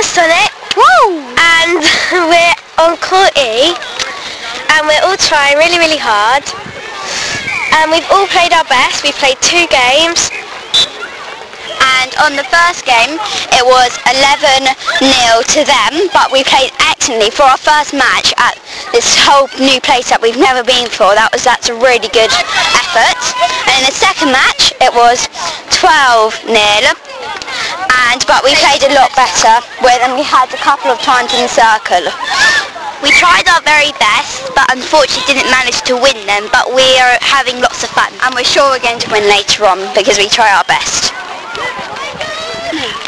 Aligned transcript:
Masonic. 0.00 0.48
Woo! 0.80 1.20
And 1.36 1.76
we're 2.32 2.56
on 2.80 2.96
Court 3.04 3.36
E. 3.36 3.76
And 4.72 4.88
we're 4.88 5.04
all 5.04 5.20
trying 5.20 5.60
really, 5.60 5.76
really 5.76 6.00
hard. 6.00 6.40
And 7.76 7.92
we've 7.92 8.08
all 8.08 8.24
played 8.32 8.48
our 8.56 8.64
best. 8.64 9.04
We've 9.04 9.20
played 9.20 9.36
two 9.44 9.68
games. 9.68 10.32
And 12.00 12.16
on 12.24 12.32
the 12.32 12.48
first 12.48 12.88
game, 12.88 13.20
it 13.52 13.60
was 13.60 13.92
11 14.08 14.72
nil 15.04 15.44
to 15.52 15.68
them, 15.68 16.08
but 16.16 16.32
we 16.32 16.48
played 16.48 16.72
excellently 16.80 17.28
for 17.28 17.44
our 17.44 17.60
first 17.60 17.92
match 17.92 18.32
at 18.40 18.56
this 18.96 19.04
whole 19.20 19.52
new 19.60 19.84
place 19.84 20.08
that 20.08 20.24
we've 20.24 20.40
never 20.40 20.64
been 20.64 20.88
for. 20.88 21.12
That 21.12 21.28
was 21.28 21.44
that's 21.44 21.68
a 21.68 21.76
really 21.76 22.08
good 22.08 22.32
effort. 22.72 23.20
And 23.68 23.84
in 23.84 23.92
the 23.92 23.92
second 23.92 24.32
match, 24.32 24.72
it 24.80 24.96
was 24.96 25.28
12 25.76 26.48
nil. 28.10 28.18
And 28.18 28.26
but 28.26 28.42
we 28.42 28.54
played 28.58 28.82
a 28.82 28.94
lot 28.94 29.14
better, 29.14 29.62
then 29.82 30.16
we 30.16 30.22
had 30.22 30.50
a 30.52 30.56
couple 30.58 30.90
of 30.90 30.98
times 31.00 31.32
in 31.34 31.46
the 31.46 31.48
circle. 31.48 32.10
We 33.02 33.10
tried 33.16 33.48
our 33.48 33.62
very 33.62 33.92
best, 33.96 34.50
but 34.54 34.68
unfortunately 34.72 35.34
didn't 35.34 35.50
manage 35.50 35.80
to 35.88 35.96
win 35.96 36.26
them, 36.26 36.48
but 36.52 36.74
we 36.74 36.84
are 37.00 37.16
having 37.20 37.60
lots 37.60 37.82
of 37.82 37.90
fun. 37.90 38.12
And 38.22 38.34
we're 38.34 38.44
sure 38.44 38.68
we're 38.70 38.82
going 38.82 39.00
to 39.00 39.10
win 39.10 39.24
later 39.24 39.64
on, 39.64 39.80
because 39.94 40.18
we 40.18 40.28
try 40.28 40.52
our 40.52 40.64
best. 40.64 41.12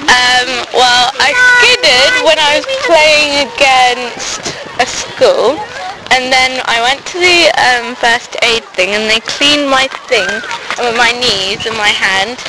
Um, 0.08 0.48
well, 0.72 1.12
I 1.20 1.34
skidded 1.60 2.24
when 2.24 2.38
I 2.38 2.56
was 2.56 2.66
playing 2.88 3.48
against 3.52 4.56
a 4.80 4.86
school, 4.88 5.60
and 6.08 6.32
then 6.32 6.60
I 6.64 6.80
went 6.80 7.04
to 7.12 7.20
the 7.20 7.52
um, 7.60 7.94
first 7.96 8.36
aid 8.42 8.64
thing, 8.72 8.96
and 8.96 9.10
they 9.10 9.20
cleaned 9.20 9.68
my 9.68 9.88
thing 10.08 10.28
with 10.80 10.96
my 10.96 11.12
knees 11.12 11.68
and 11.68 11.76
my 11.76 11.92
hand, 11.92 12.40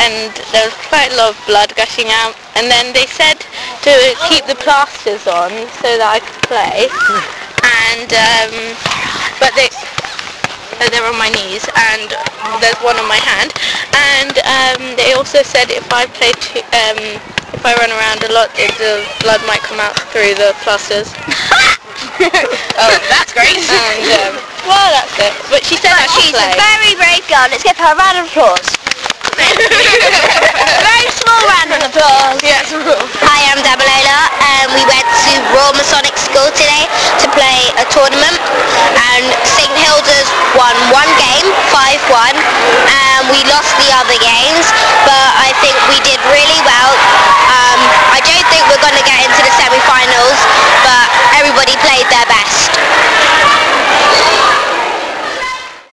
and 0.00 0.32
there 0.52 0.64
was 0.64 0.76
quite 0.88 1.12
a 1.12 1.16
lot 1.16 1.36
of 1.36 1.38
blood 1.46 1.76
gushing 1.76 2.08
out. 2.08 2.34
And 2.56 2.68
then 2.68 2.92
they 2.92 3.06
said 3.06 3.40
to 3.84 3.92
keep 4.28 4.44
the 4.44 4.56
plasters 4.56 5.24
on 5.28 5.50
so 5.80 5.88
that 5.96 6.08
I 6.08 6.18
could 6.20 6.40
play, 6.48 6.88
and 7.64 8.10
um, 8.12 8.52
but 9.40 9.52
they 9.56 9.68
uh, 10.80 10.88
they're 10.88 11.04
on 11.04 11.16
my 11.20 11.28
knees 11.28 11.64
and 11.92 12.08
there's 12.60 12.80
one 12.80 12.96
on 12.96 13.04
my 13.04 13.20
hand 13.20 13.52
and 13.92 14.32
um, 14.48 14.96
they 14.96 15.12
also 15.12 15.44
said 15.44 15.68
if 15.68 15.84
I 15.92 16.08
play 16.16 16.32
too, 16.40 16.64
um, 16.72 17.00
if 17.52 17.60
I 17.60 17.76
run 17.76 17.92
around 17.92 18.24
a 18.24 18.32
lot 18.32 18.48
the 18.56 19.04
blood 19.20 19.44
might 19.44 19.60
come 19.60 19.76
out 19.76 19.92
through 20.08 20.32
the 20.40 20.56
plasters 20.64 21.12
oh, 22.80 22.96
that's 23.12 23.32
great. 23.36 23.60
and 23.60 24.08
um, 24.24 24.40
well 24.64 24.88
that's 24.96 25.12
it 25.20 25.36
but 25.52 25.60
she 25.68 25.76
said 25.76 25.92
should 26.08 26.32
she's 26.32 26.36
a 26.36 26.48
very 26.56 26.96
brave 26.96 27.24
girl. 27.28 27.46
Let's 27.50 27.62
give 27.62 27.76
her 27.76 27.92
a 27.92 27.96
round 27.96 28.18
of 28.18 28.26
applause. 28.32 28.79
Very 29.58 31.08
small 31.10 31.42
round 31.50 31.70
of 31.74 31.80
applause. 31.90 32.42
yes 32.42 32.70
Hi, 32.72 33.50
I'm 33.50 33.58
Dabilola 33.64 34.29